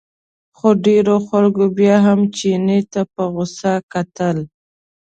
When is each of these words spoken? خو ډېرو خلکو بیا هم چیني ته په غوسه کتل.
خو 0.57 0.67
ډېرو 0.85 1.15
خلکو 1.27 1.63
بیا 1.77 1.95
هم 2.05 2.19
چیني 2.37 2.79
ته 2.91 3.01
په 3.13 3.23
غوسه 3.33 3.73
کتل. 3.93 4.37